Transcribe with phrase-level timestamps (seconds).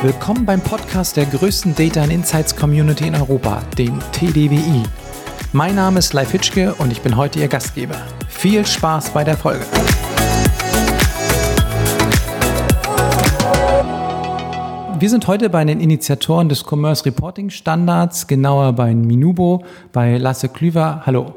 [0.00, 4.84] Willkommen beim Podcast der größten Data and Insights Community in Europa, dem TDWI.
[5.52, 7.96] Mein Name ist Leif Hitschke und ich bin heute Ihr Gastgeber.
[8.28, 9.64] Viel Spaß bei der Folge.
[15.00, 20.48] Wir sind heute bei den Initiatoren des Commerce Reporting Standards, genauer bei Minubo, bei Lasse
[20.48, 21.02] Klüver.
[21.06, 21.34] Hallo.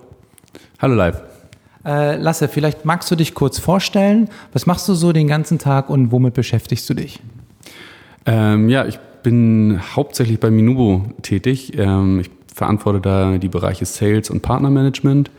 [0.77, 1.19] Hallo Live.
[1.83, 4.29] Äh, Lasse, vielleicht magst du dich kurz vorstellen.
[4.53, 7.19] Was machst du so den ganzen Tag und womit beschäftigst du dich?
[8.25, 11.77] Ähm, ja, ich bin hauptsächlich bei Minubo tätig.
[11.77, 15.31] Ähm, ich verantworte da die Bereiche Sales und Partnermanagement.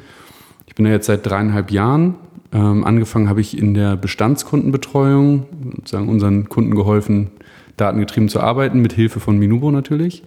[0.67, 2.15] Ich bin da jetzt seit dreieinhalb Jahren.
[2.53, 5.47] Ähm, angefangen habe ich in der Bestandskundenbetreuung,
[5.77, 7.31] sozusagen unseren Kunden geholfen,
[7.77, 10.23] datengetrieben zu arbeiten, mit Hilfe von Minubo natürlich.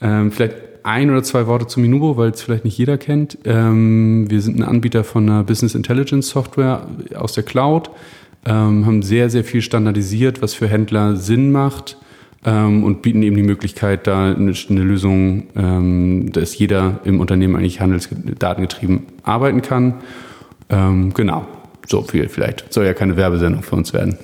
[0.00, 3.38] Ähm, vielleicht ein oder zwei Worte zu Minubo, weil es vielleicht nicht jeder kennt.
[3.44, 7.90] Ähm, wir sind ein Anbieter von einer Business Intelligence Software aus der Cloud,
[8.46, 11.96] ähm, haben sehr, sehr viel standardisiert, was für Händler Sinn macht
[12.44, 17.56] ähm, und bieten eben die Möglichkeit, da eine, eine Lösung, ähm, dass jeder im Unternehmen
[17.56, 19.94] eigentlich handelsdatengetrieben arbeiten kann.
[20.70, 21.46] Ähm, genau,
[21.86, 22.72] so viel vielleicht.
[22.72, 24.16] Soll ja keine Werbesendung für uns werden.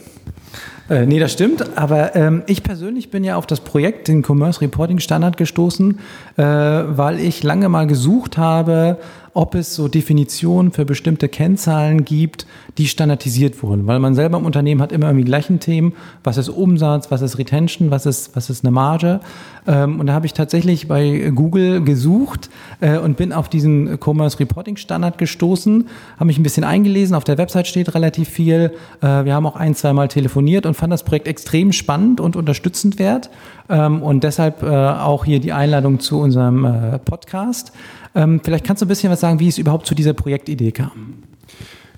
[0.88, 1.76] Äh, nee, das stimmt.
[1.76, 5.98] Aber ähm, ich persönlich bin ja auf das Projekt, den Commerce Reporting Standard, gestoßen,
[6.36, 8.98] äh, weil ich lange mal gesucht habe,
[9.36, 12.46] ob es so Definitionen für bestimmte Kennzahlen gibt,
[12.78, 13.86] die standardisiert wurden.
[13.86, 15.92] Weil man selber im Unternehmen hat immer irgendwie die gleichen Themen.
[16.24, 19.20] Was ist Umsatz, was ist Retention, was ist, was ist eine Marge?
[19.66, 22.48] Ähm, und da habe ich tatsächlich bei Google gesucht
[22.80, 27.14] äh, und bin auf diesen Commerce Reporting Standard gestoßen, habe mich ein bisschen eingelesen.
[27.14, 28.72] Auf der Website steht relativ viel.
[29.02, 32.36] Äh, wir haben auch ein, zwei Mal telefoniert und fand das Projekt extrem spannend und
[32.36, 33.28] unterstützend wert.
[33.68, 36.66] Ähm, und deshalb äh, auch hier die Einladung zu unserem
[37.04, 37.72] Podcast.
[38.16, 41.14] Ähm, vielleicht kannst du ein bisschen was sagen, wie es überhaupt zu dieser Projektidee kam.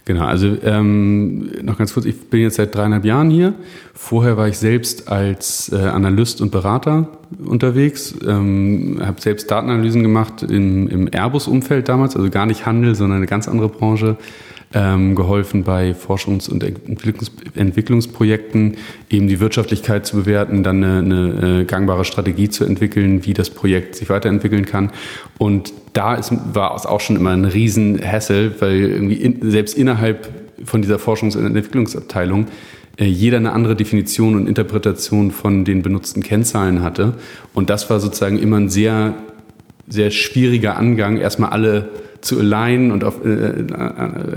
[0.09, 3.53] Genau, also ähm, noch ganz kurz, ich bin jetzt seit dreieinhalb Jahren hier.
[3.93, 7.09] Vorher war ich selbst als äh, Analyst und Berater
[7.45, 13.19] unterwegs, ähm, habe selbst Datenanalysen gemacht im, im Airbus-Umfeld damals, also gar nicht Handel, sondern
[13.19, 14.17] eine ganz andere Branche
[14.75, 18.77] ähm, geholfen bei Forschungs- und Entwicklungs Entwicklungsprojekten,
[19.09, 23.51] eben die Wirtschaftlichkeit zu bewerten, dann eine, eine, äh, gangbare Strategie zu entwickeln, wie das
[23.51, 24.91] Projekt sich weiterentwickeln kann.
[25.39, 30.29] Und da ist, war es auch schon immer ein Riesenhassel, weil irgendwie in, selbst innerhalb
[30.65, 32.47] von dieser Forschungs- und Entwicklungsabteilung
[32.99, 37.15] äh, jeder eine andere Definition und Interpretation von den benutzten Kennzahlen hatte.
[37.55, 39.15] Und das war sozusagen immer ein sehr,
[39.89, 41.89] sehr schwieriger Angang, erstmal alle
[42.21, 43.73] zu alignen und auf, äh,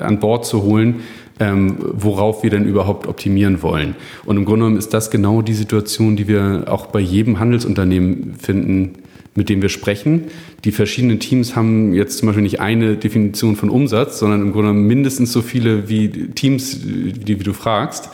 [0.02, 1.02] an Bord zu holen,
[1.40, 3.96] ähm, worauf wir denn überhaupt optimieren wollen.
[4.26, 8.36] Und im Grunde genommen ist das genau die Situation, die wir auch bei jedem Handelsunternehmen
[8.36, 8.96] finden,
[9.34, 10.26] mit dem wir sprechen.
[10.66, 14.70] Die verschiedenen Teams haben jetzt zum Beispiel nicht eine Definition von Umsatz, sondern im Grunde
[14.70, 18.10] genommen mindestens so viele wie Teams, die, wie du fragst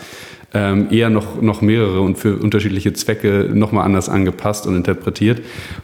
[0.53, 5.41] ähm, eher noch, noch mehrere und für unterschiedliche Zwecke nochmal anders angepasst und interpretiert.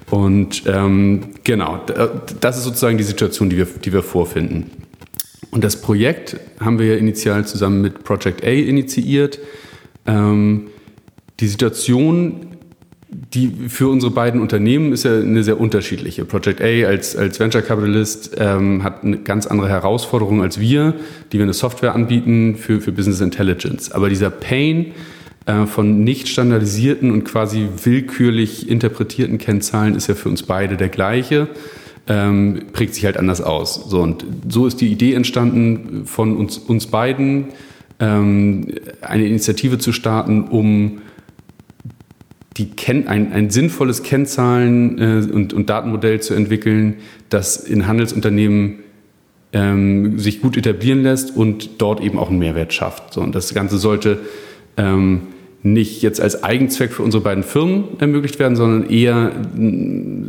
[0.10, 1.82] Und ähm, genau,
[2.40, 4.72] das ist sozusagen die Situation, die wir, die wir vorfinden.
[5.52, 9.40] Und das Projekt haben wir ja initial zusammen mit Project A initiiert.
[10.08, 10.68] Ähm,
[11.40, 12.53] die Situation
[13.34, 16.26] die für unsere beiden Unternehmen ist ja eine sehr unterschiedliche.
[16.26, 20.94] Project A als, als Venture Capitalist ähm, hat eine ganz andere Herausforderung als wir,
[21.32, 23.92] die wir eine Software anbieten für, für Business Intelligence.
[23.92, 24.94] Aber dieser Pain
[25.46, 30.90] äh, von nicht standardisierten und quasi willkürlich interpretierten Kennzahlen ist ja für uns beide der
[30.90, 31.48] gleiche.
[32.06, 33.76] Ähm, prägt sich halt anders aus.
[33.90, 37.46] So, und so ist die Idee entstanden von uns, uns beiden,
[38.00, 38.68] ähm,
[39.00, 41.00] eine Initiative zu starten, um
[42.58, 46.96] die Ken ein, ein sinnvolles Kennzahlen- äh, und, und Datenmodell zu entwickeln,
[47.30, 48.80] das in Handelsunternehmen
[49.54, 53.14] ähm, sich gut etablieren lässt und dort eben auch einen Mehrwert schafft.
[53.14, 54.20] So, und das Ganze sollte
[54.78, 55.22] ähm,
[55.64, 59.32] nicht jetzt als Eigenzweck für unsere beiden Firmen ermöglicht werden, sondern eher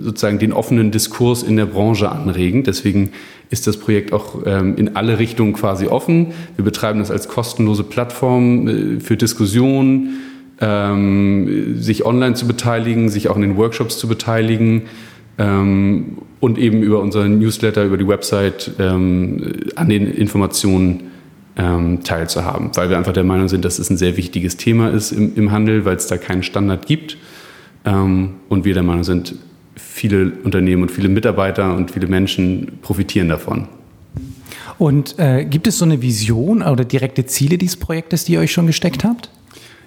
[0.00, 2.62] sozusagen den offenen Diskurs in der Branche anregen.
[2.62, 3.10] Deswegen
[3.50, 6.28] ist das Projekt auch ähm, in alle Richtungen quasi offen.
[6.56, 10.20] Wir betreiben das als kostenlose Plattform äh, für Diskussionen
[10.60, 14.82] ähm, sich online zu beteiligen, sich auch in den Workshops zu beteiligen
[15.38, 21.10] ähm, und eben über unseren Newsletter, über die Website ähm, an den Informationen
[21.56, 25.12] ähm, teilzuhaben, weil wir einfach der Meinung sind, dass es ein sehr wichtiges Thema ist
[25.12, 27.16] im, im Handel, weil es da keinen Standard gibt
[27.84, 29.34] ähm, und wir der Meinung sind,
[29.76, 33.68] viele Unternehmen und viele Mitarbeiter und viele Menschen profitieren davon.
[34.78, 38.52] Und äh, gibt es so eine Vision oder direkte Ziele dieses Projektes, die ihr euch
[38.52, 39.30] schon gesteckt habt?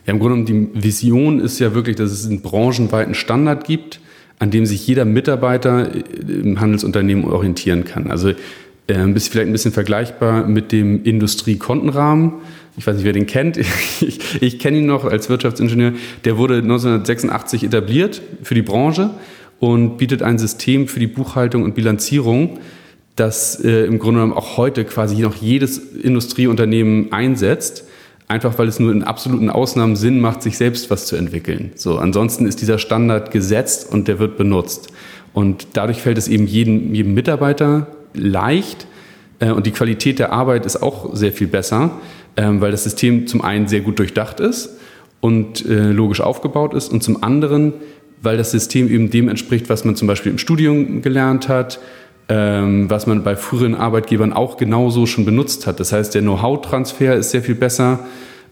[0.07, 4.00] Ja, im Grunde genommen, die Vision ist ja wirklich, dass es einen branchenweiten Standard gibt,
[4.39, 5.89] an dem sich jeder Mitarbeiter
[6.27, 8.09] im Handelsunternehmen orientieren kann.
[8.09, 8.33] Also äh,
[9.19, 12.33] vielleicht ein bisschen vergleichbar mit dem Industriekontenrahmen.
[12.77, 15.94] ich weiß nicht, wer den kennt, ich, ich kenne ihn noch als Wirtschaftsingenieur,
[16.24, 19.10] der wurde 1986 etabliert für die Branche
[19.60, 22.60] und bietet ein System für die Buchhaltung und Bilanzierung,
[23.18, 27.83] das äh, im Grunde genommen auch heute quasi noch jedes Industrieunternehmen einsetzt,
[28.27, 31.71] einfach weil es nur in absoluten Ausnahmen Sinn macht, sich selbst was zu entwickeln.
[31.75, 34.89] So, ansonsten ist dieser Standard gesetzt und der wird benutzt.
[35.33, 38.88] Und dadurch fällt es eben jedem, jedem Mitarbeiter leicht
[39.39, 41.91] äh, und die Qualität der Arbeit ist auch sehr viel besser,
[42.35, 44.71] ähm, weil das System zum einen sehr gut durchdacht ist
[45.21, 47.74] und äh, logisch aufgebaut ist und zum anderen,
[48.21, 51.79] weil das System eben dem entspricht, was man zum Beispiel im Studium gelernt hat,
[52.29, 55.79] ähm, was man bei früheren Arbeitgebern auch genauso schon benutzt hat.
[55.79, 58.00] Das heißt, der Know-how-Transfer ist sehr viel besser.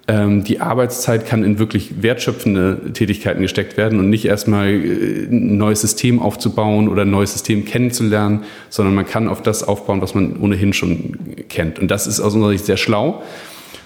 [0.08, 5.58] Ähm, die Arbeitszeit kann in wirklich wertschöpfende Tätigkeiten gesteckt werden und nicht erstmal äh, ein
[5.58, 10.14] neues System aufzubauen oder ein neues System kennenzulernen, sondern man kann auf das aufbauen, was
[10.14, 11.18] man ohnehin schon
[11.50, 11.80] kennt.
[11.80, 13.24] Und das ist aus unserer Sicht sehr schlau.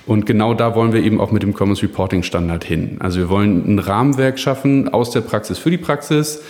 [0.05, 2.97] Und genau da wollen wir eben auch mit dem Commerce Reporting Standard hin.
[2.99, 6.41] Also wir wollen ein Rahmenwerk schaffen aus der Praxis für die Praxis.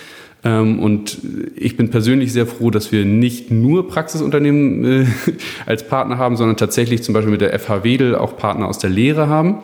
[0.43, 1.19] Ähm, und
[1.55, 5.05] ich bin persönlich sehr froh, dass wir nicht nur Praxisunternehmen äh,
[5.65, 8.89] als Partner haben, sondern tatsächlich zum Beispiel mit der FH Wedel auch Partner aus der
[8.89, 9.59] Lehre haben.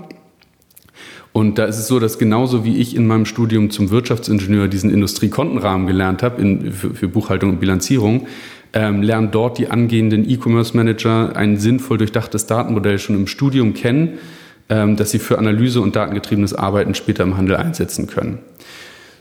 [1.31, 4.89] Und da ist es so, dass genauso wie ich in meinem Studium zum Wirtschaftsingenieur diesen
[4.89, 8.27] Industriekontenrahmen gelernt habe für, für Buchhaltung und Bilanzierung,
[8.71, 14.17] ähm, lernen dort die angehenden E-Commerce-Manager ein sinnvoll durchdachtes Datenmodell schon im Studium kennen,
[14.69, 18.39] ähm, das sie für Analyse und datengetriebenes Arbeiten später im Handel einsetzen können.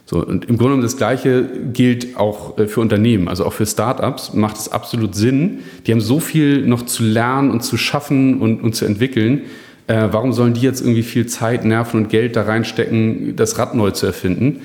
[0.06, 3.66] So, und im Grunde genommen das Gleiche gilt auch äh, für Unternehmen, also auch für
[3.66, 5.60] Startups macht es absolut Sinn.
[5.86, 9.42] Die haben so viel noch zu lernen und zu schaffen und, und zu entwickeln.
[9.86, 13.74] Äh, warum sollen die jetzt irgendwie viel Zeit, Nerven und Geld da reinstecken, das Rad
[13.74, 14.60] neu zu erfinden?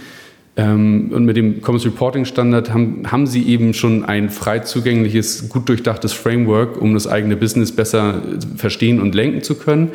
[0.57, 5.47] Ähm, und mit dem Commerce Reporting Standard haben, haben sie eben schon ein frei zugängliches,
[5.47, 8.21] gut durchdachtes Framework, um das eigene Business besser
[8.57, 9.91] verstehen und lenken zu können.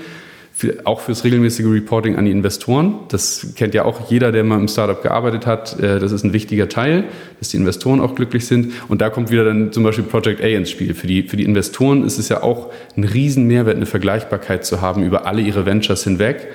[0.56, 2.95] Für, auch fürs regelmäßige Reporting an die Investoren.
[3.09, 5.81] Das kennt ja auch jeder, der mal im Startup gearbeitet hat.
[5.81, 7.06] Äh, das ist ein wichtiger Teil,
[7.41, 8.73] dass die Investoren auch glücklich sind.
[8.87, 10.95] Und da kommt wieder dann zum Beispiel Project A ins Spiel.
[10.95, 15.03] Für die, für die Investoren ist es ja auch ein Riesenmehrwert, eine Vergleichbarkeit zu haben
[15.03, 16.47] über alle ihre Ventures hinweg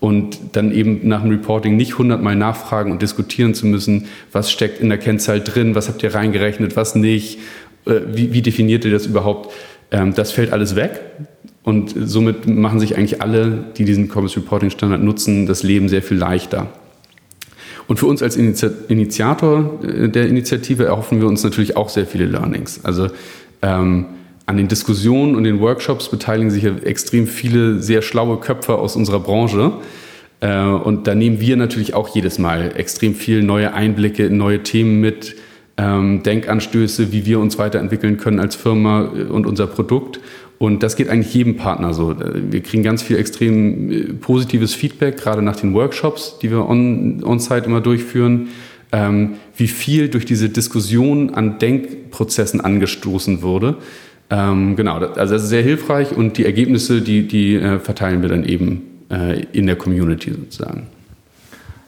[0.00, 4.80] und dann eben nach dem Reporting nicht hundertmal nachfragen und diskutieren zu müssen, was steckt
[4.80, 7.38] in der Kennzahl drin, was habt ihr reingerechnet, was nicht,
[7.84, 9.52] äh, wie, wie definiert ihr das überhaupt.
[9.90, 11.02] Ähm, das fällt alles weg
[11.64, 16.02] und somit machen sich eigentlich alle, die diesen Commerce Reporting Standard nutzen, das Leben sehr
[16.02, 16.68] viel leichter.
[17.86, 22.26] Und für uns als Initiator äh, der Initiative erhoffen wir uns natürlich auch sehr viele
[22.26, 22.84] Learnings.
[22.84, 23.08] Also
[23.60, 24.06] ähm,
[24.46, 29.20] an den Diskussionen und den Workshops beteiligen sich extrem viele sehr schlaue Köpfe aus unserer
[29.20, 29.72] Branche.
[30.40, 34.62] Äh, und da nehmen wir natürlich auch jedes Mal extrem viel neue Einblicke in neue
[34.64, 35.36] Themen mit,
[35.76, 40.20] ähm, Denkanstöße, wie wir uns weiterentwickeln können als Firma äh, und unser Produkt.
[40.62, 42.14] Und das geht eigentlich jedem Partner so.
[42.16, 47.62] Wir kriegen ganz viel extrem äh, positives Feedback, gerade nach den Workshops, die wir on-site
[47.62, 48.50] on immer durchführen,
[48.92, 53.78] ähm, wie viel durch diese Diskussion an Denkprozessen angestoßen wurde.
[54.30, 58.28] Ähm, genau, also das ist sehr hilfreich und die Ergebnisse, die, die äh, verteilen wir
[58.28, 60.86] dann eben äh, in der Community sozusagen.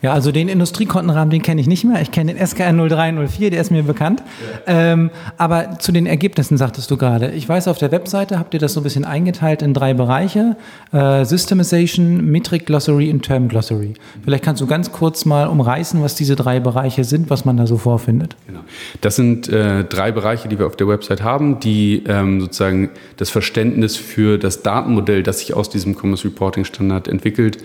[0.04, 2.02] Ja, also den Industriekontenrahmen, den kenne ich nicht mehr.
[2.02, 4.22] Ich kenne den SKR 0304, der ist mir bekannt.
[4.66, 4.92] Ja.
[4.92, 7.30] Ähm, aber zu den Ergebnissen sagtest du gerade.
[7.30, 10.56] Ich weiß, auf der Webseite habt ihr das so ein bisschen eingeteilt in drei Bereiche.
[10.92, 13.94] Äh, Systemization, Metric Glossary und Term Glossary.
[14.22, 17.66] Vielleicht kannst du ganz kurz mal umreißen, was diese drei Bereiche sind, was man da
[17.66, 18.36] so vorfindet.
[18.46, 18.60] Genau.
[19.00, 23.30] Das sind äh, drei Bereiche, die wir auf der Website haben, die ähm, sozusagen das
[23.30, 27.56] Verständnis für das Datenmodell, das sich aus diesem Commerce Reporting Standard entwickelt,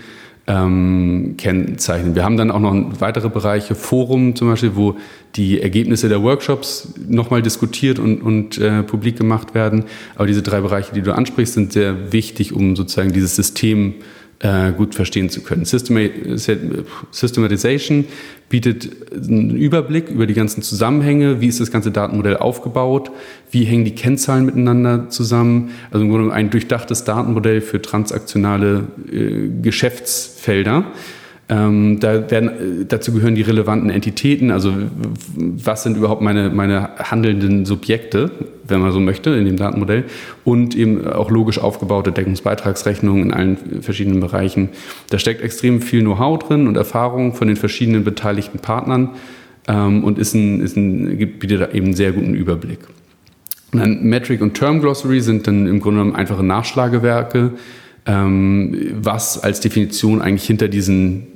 [0.46, 2.14] ähm, kennzeichnen.
[2.14, 4.96] Wir haben dann auch noch weitere Bereiche, Forum zum Beispiel, wo
[5.36, 9.84] die Ergebnisse der Workshops nochmal diskutiert und, und äh, publik gemacht werden.
[10.16, 13.94] Aber diese drei Bereiche, die du ansprichst, sind sehr wichtig, um sozusagen dieses System
[14.40, 15.64] äh, gut verstehen zu können.
[15.64, 18.06] Systematization
[18.48, 23.10] bietet einen Überblick über die ganzen Zusammenhänge, wie ist das ganze Datenmodell aufgebaut,
[23.50, 25.72] wie hängen die Kennzahlen miteinander zusammen.
[25.90, 30.84] Also im Grunde ein durchdachtes Datenmodell für transaktionale äh, Geschäftsfelder.
[31.50, 34.72] Ähm, da werden, äh, dazu gehören die relevanten Entitäten, also
[35.34, 38.30] was sind überhaupt meine, meine handelnden Subjekte,
[38.68, 40.04] wenn man so möchte, in dem Datenmodell
[40.44, 44.68] und eben auch logisch aufgebaute Deckungsbeitragsrechnungen in allen verschiedenen Bereichen.
[45.10, 49.10] Da steckt extrem viel Know-how drin und Erfahrung von den verschiedenen beteiligten Partnern
[49.66, 52.78] ähm, und ist ein, ist ein, bietet eben einen sehr guten Überblick.
[53.72, 57.54] Und dann Metric und Term Glossary sind dann im Grunde genommen einfache Nachschlagewerke,
[58.06, 61.29] ähm, was als Definition eigentlich hinter diesen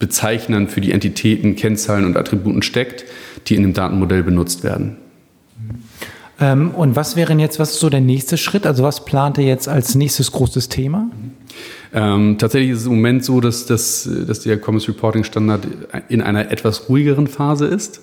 [0.00, 3.04] Bezeichnern für die Entitäten, Kennzahlen und Attributen steckt,
[3.46, 4.96] die in dem Datenmodell benutzt werden.
[6.40, 8.66] Ähm, und was wäre jetzt, was ist so der nächste Schritt?
[8.66, 11.10] Also was plant ihr jetzt als nächstes großes Thema?
[11.92, 15.66] Ähm, tatsächlich ist es im Moment so, dass, dass, dass der Commerce Reporting Standard
[16.08, 18.00] in einer etwas ruhigeren Phase ist.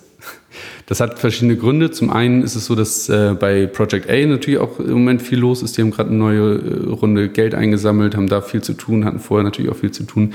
[0.86, 1.92] Das hat verschiedene Gründe.
[1.92, 5.40] Zum einen ist es so, dass äh, bei Project A natürlich auch im Moment viel
[5.40, 5.78] los ist.
[5.78, 9.20] Die haben gerade eine neue äh, Runde Geld eingesammelt, haben da viel zu tun, hatten
[9.20, 10.34] vorher natürlich auch viel zu tun.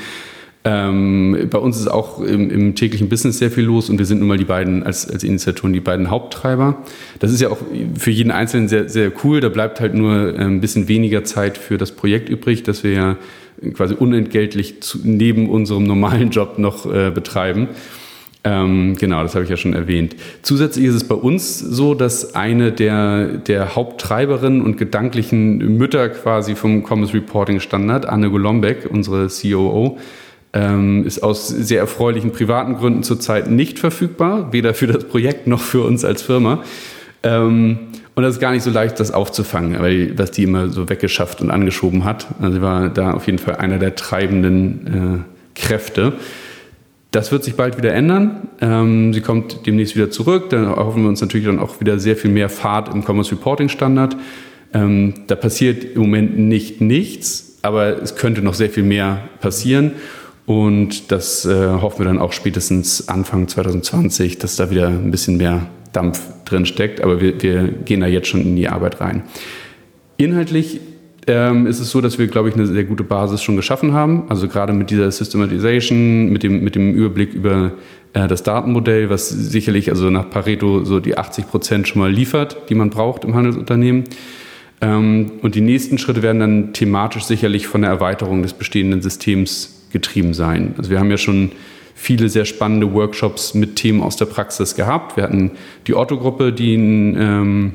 [0.65, 4.21] Ähm, bei uns ist auch im, im, täglichen Business sehr viel los und wir sind
[4.21, 6.79] nun mal die beiden als, als Initiatoren die beiden Haupttreiber.
[7.19, 7.59] Das ist ja auch
[7.99, 9.41] für jeden Einzelnen sehr, sehr cool.
[9.41, 13.17] Da bleibt halt nur ein bisschen weniger Zeit für das Projekt übrig, das wir ja
[13.75, 17.69] quasi unentgeltlich zu, neben unserem normalen Job noch äh, betreiben.
[18.45, 20.17] Ähm, genau, das habe ich ja schon erwähnt.
[20.43, 26.57] Zusätzlich ist es bei uns so, dass eine der, der Haupttreiberinnen und gedanklichen Mütter quasi
[26.57, 29.99] vom Commerce Reporting Standard, Anne Golombek, unsere COO,
[30.53, 35.61] ähm, ist aus sehr erfreulichen privaten Gründen zurzeit nicht verfügbar, weder für das Projekt noch
[35.61, 36.63] für uns als Firma.
[37.23, 37.79] Ähm,
[38.15, 41.41] und das ist gar nicht so leicht, das aufzufangen, weil was die immer so weggeschafft
[41.41, 42.27] und angeschoben hat.
[42.41, 45.25] Also sie war da auf jeden Fall einer der treibenden
[45.57, 46.15] äh, Kräfte.
[47.11, 48.49] Das wird sich bald wieder ändern.
[48.61, 50.51] Ähm, sie kommt demnächst wieder zurück.
[50.51, 53.71] Dann erhoffen wir uns natürlich dann auch wieder sehr viel mehr Fahrt im Commerce Reporting
[53.71, 54.17] Standard.
[54.75, 59.93] Ähm, da passiert im Moment nicht nichts, aber es könnte noch sehr viel mehr passieren.
[60.47, 65.37] Und das äh, hoffen wir dann auch spätestens Anfang 2020, dass da wieder ein bisschen
[65.37, 67.01] mehr Dampf drin steckt.
[67.01, 69.23] Aber wir, wir gehen da jetzt schon in die Arbeit rein.
[70.17, 70.81] Inhaltlich
[71.27, 74.25] ähm, ist es so, dass wir, glaube ich, eine sehr gute Basis schon geschaffen haben.
[74.29, 77.73] Also gerade mit dieser Systematization, mit dem, mit dem Überblick über
[78.13, 82.69] äh, das Datenmodell, was sicherlich also nach Pareto so die 80 Prozent schon mal liefert,
[82.69, 84.05] die man braucht im Handelsunternehmen.
[84.81, 89.82] Ähm, und die nächsten Schritte werden dann thematisch sicherlich von der Erweiterung des bestehenden Systems
[89.93, 90.75] getrieben sein.
[90.79, 91.53] Also wir haben ja schon
[91.95, 95.17] viele sehr spannende Workshops mit Themen aus der Praxis gehabt.
[95.17, 95.53] Wir hatten
[95.87, 97.73] die Otto-Gruppe, die einen ähm,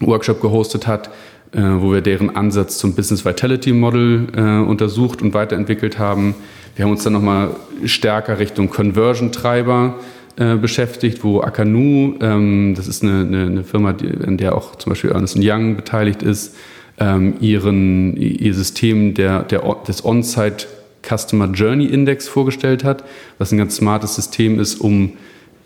[0.00, 1.08] Workshop gehostet hat,
[1.52, 6.34] äh, wo wir deren Ansatz zum Business Vitality Model äh, untersucht und weiterentwickelt haben.
[6.76, 7.50] Wir haben uns dann nochmal
[7.84, 9.94] stärker Richtung Conversion-Treiber
[10.36, 14.76] äh, beschäftigt, wo Akanu, ähm, das ist eine, eine, eine Firma, die, an der auch
[14.76, 16.54] zum Beispiel Ernest Young beteiligt ist,
[17.00, 20.66] ähm, ihren, ihr System der, der, des On-Site
[21.02, 23.02] Customer Journey Index vorgestellt hat,
[23.38, 25.14] was ein ganz smartes System ist, um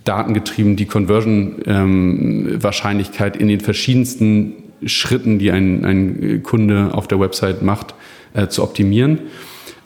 [0.04, 7.62] datengetrieben die Conversion-Wahrscheinlichkeit ähm, in den verschiedensten Schritten, die ein, ein Kunde auf der Website
[7.62, 7.94] macht,
[8.34, 9.20] äh, zu optimieren.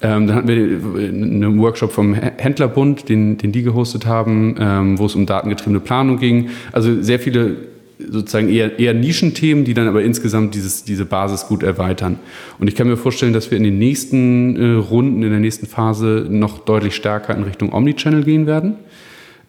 [0.03, 5.07] Ähm, dann hatten wir einen Workshop vom Händlerbund, den, den die gehostet haben, ähm, wo
[5.07, 6.51] es um datengetriebene Planung ging.
[6.73, 7.57] Also sehr viele
[8.11, 12.19] sozusagen eher, eher Nischenthemen, die dann aber insgesamt dieses, diese Basis gut erweitern.
[12.59, 15.67] Und ich kann mir vorstellen, dass wir in den nächsten äh, Runden, in der nächsten
[15.67, 18.77] Phase noch deutlich stärker in Richtung Omnichannel gehen werden.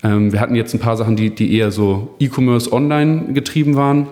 [0.04, 4.08] Ähm, wir hatten jetzt ein paar Sachen, die, die eher so E-Commerce online getrieben waren.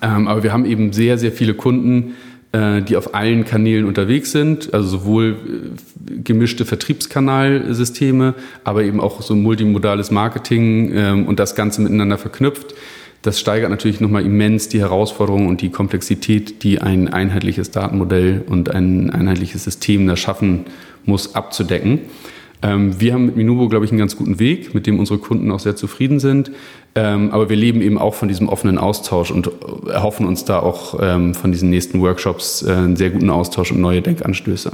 [0.00, 2.14] Ähm, aber wir haben eben sehr, sehr viele Kunden,
[2.52, 5.36] äh, die auf allen Kanälen unterwegs sind, also sowohl
[6.10, 12.74] äh, gemischte Vertriebskanalsysteme, aber eben auch so multimodales Marketing ähm, und das Ganze miteinander verknüpft.
[13.22, 18.68] Das steigert natürlich nochmal immens die Herausforderungen und die Komplexität, die ein einheitliches Datenmodell und
[18.70, 20.66] ein einheitliches System da schaffen
[21.04, 22.00] muss, abzudecken.
[22.62, 25.50] Ähm, wir haben mit Minubo, glaube ich, einen ganz guten Weg, mit dem unsere Kunden
[25.52, 26.50] auch sehr zufrieden sind.
[26.94, 29.50] Ähm, aber wir leben eben auch von diesem offenen Austausch und
[29.88, 33.80] erhoffen uns da auch ähm, von diesen nächsten Workshops äh, einen sehr guten Austausch und
[33.80, 34.72] neue Denkanstöße.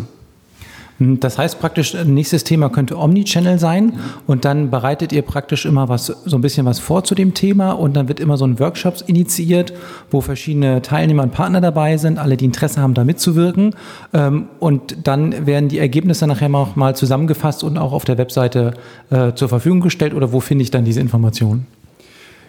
[0.99, 3.95] Hm, das heißt praktisch, äh, nächstes Thema könnte Omnichannel sein
[4.27, 7.73] und dann bereitet ihr praktisch immer was, so ein bisschen was vor zu dem Thema
[7.73, 9.73] und dann wird immer so ein Workshops initiiert,
[10.11, 13.75] wo verschiedene Teilnehmer und Partner dabei sind, alle, die Interesse haben, da mitzuwirken.
[14.13, 18.75] Ähm, und dann werden die Ergebnisse nachher auch mal zusammengefasst und auch auf der Webseite
[19.11, 21.67] äh, zur Verfügung gestellt oder wo finde ich dann diese Informationen?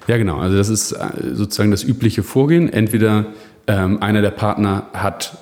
[0.08, 0.38] Ja, genau.
[0.38, 0.98] Also das ist äh,
[1.34, 2.72] sozusagen das übliche Vorgehen.
[2.72, 3.28] Entweder
[3.68, 5.38] ähm, einer der Partner hat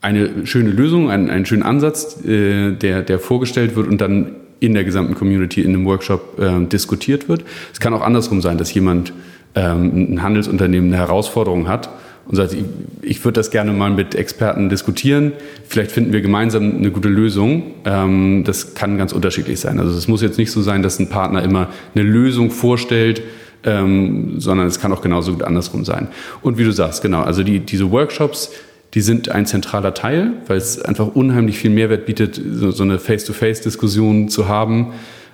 [0.00, 4.74] eine schöne Lösung, einen, einen schönen Ansatz, äh, der, der vorgestellt wird und dann in
[4.74, 7.44] der gesamten Community in einem Workshop äh, diskutiert wird.
[7.72, 9.12] Es kann auch andersrum sein, dass jemand
[9.54, 11.90] ähm, ein Handelsunternehmen eine Herausforderung hat
[12.26, 12.64] und sagt, ich,
[13.02, 15.32] ich würde das gerne mal mit Experten diskutieren.
[15.66, 17.74] Vielleicht finden wir gemeinsam eine gute Lösung.
[17.84, 19.80] Ähm, das kann ganz unterschiedlich sein.
[19.80, 23.22] Also es muss jetzt nicht so sein, dass ein Partner immer eine Lösung vorstellt,
[23.64, 26.08] ähm, sondern es kann auch genauso gut andersrum sein.
[26.42, 28.50] Und wie du sagst, genau, also die, diese Workshops,
[28.94, 32.98] die sind ein zentraler Teil, weil es einfach unheimlich viel Mehrwert bietet, so, so eine
[32.98, 34.92] Face-to-Face-Diskussion zu haben.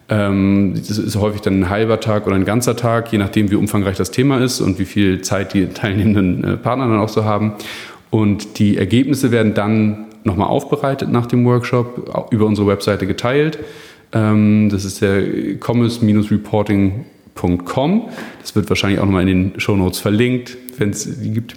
[0.09, 3.57] Ähm, das ist häufig dann ein halber Tag oder ein ganzer Tag, je nachdem, wie
[3.57, 7.25] umfangreich das Thema ist und wie viel Zeit die teilnehmenden äh, Partner dann auch so
[7.25, 7.55] haben.
[8.11, 13.59] Und die Ergebnisse werden dann nochmal aufbereitet nach dem Workshop, über unsere Webseite geteilt.
[14.13, 15.25] Ähm, das ist der
[15.59, 18.09] commerce-reporting.com.
[18.41, 21.57] Das wird wahrscheinlich auch nochmal in den Show Notes verlinkt, wenn es die gibt.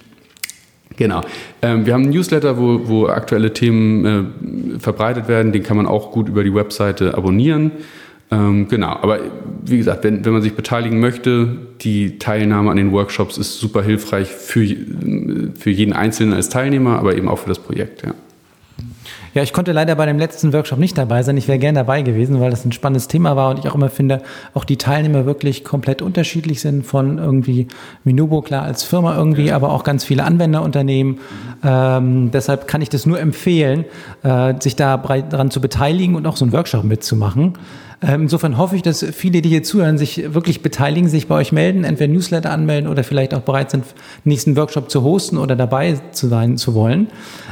[1.00, 1.22] Genau.
[1.62, 5.50] Ähm, wir haben einen Newsletter, wo, wo aktuelle Themen äh, verbreitet werden.
[5.50, 7.70] Den kann man auch gut über die Webseite abonnieren.
[8.30, 9.20] Ähm, genau, aber
[9.64, 13.82] wie gesagt, wenn, wenn man sich beteiligen möchte, die Teilnahme an den Workshops ist super
[13.82, 14.66] hilfreich für,
[15.58, 18.04] für jeden Einzelnen als Teilnehmer, aber eben auch für das Projekt.
[18.04, 18.12] Ja.
[19.34, 21.36] Ja, ich konnte leider bei dem letzten Workshop nicht dabei sein.
[21.36, 23.88] Ich wäre gern dabei gewesen, weil das ein spannendes Thema war und ich auch immer
[23.88, 24.22] finde,
[24.54, 27.68] auch die Teilnehmer wirklich komplett unterschiedlich sind von irgendwie
[28.04, 31.18] Minubo klar als Firma irgendwie, aber auch ganz viele Anwenderunternehmen.
[31.62, 33.84] Ähm, deshalb kann ich das nur empfehlen,
[34.22, 37.54] äh, sich da daran zu beteiligen und auch so einen Workshop mitzumachen.
[38.02, 41.52] Ähm, insofern hoffe ich, dass viele, die hier zuhören, sich wirklich beteiligen, sich bei euch
[41.52, 43.84] melden, entweder Newsletter anmelden oder vielleicht auch bereit sind,
[44.24, 47.08] nächsten Workshop zu hosten oder dabei zu sein zu wollen.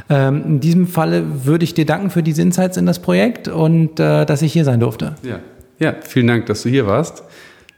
[0.09, 3.99] Ähm, in diesem Falle würde ich dir danken für diese Insights in das Projekt und
[3.99, 5.15] äh, dass ich hier sein durfte.
[5.21, 5.39] Ja,
[5.77, 7.23] ja vielen Dank, dass du hier warst.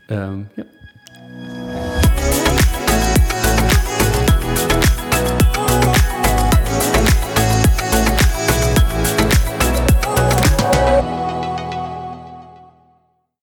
[0.09, 0.63] Ähm, ja.